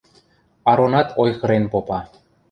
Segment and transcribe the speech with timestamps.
[0.69, 1.99] –Аронат ойхырен попа.